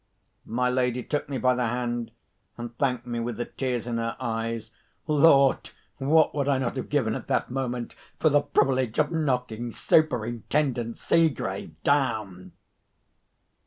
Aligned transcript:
My 0.47 0.67
lady 0.67 1.03
took 1.03 1.29
me 1.29 1.37
by 1.37 1.53
the 1.53 1.67
hand, 1.67 2.09
and 2.57 2.75
thanked 2.79 3.05
me 3.05 3.19
with 3.19 3.37
the 3.37 3.45
tears 3.45 3.85
in 3.85 3.97
her 3.99 4.17
eyes. 4.19 4.71
Lord! 5.05 5.69
what 5.99 6.33
would 6.33 6.47
I 6.47 6.57
not 6.57 6.75
have 6.77 6.89
given, 6.89 7.13
at 7.13 7.27
that 7.27 7.51
moment, 7.51 7.93
for 8.19 8.29
the 8.29 8.41
privilege 8.41 8.97
of 8.97 9.11
knocking 9.11 9.71
Superintendent 9.71 10.97
Seegrave 10.97 11.75
down! 11.83 12.53